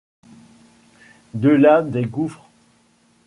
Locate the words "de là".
1.35-1.83